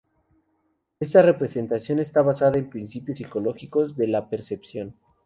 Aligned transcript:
Esta 0.99 1.21
representación 1.21 1.99
está 1.99 2.23
basada 2.23 2.57
en 2.57 2.71
principios 2.71 3.19
psicológicos 3.19 3.95
de 3.95 4.07
la 4.07 4.31
percepción. 4.31 4.95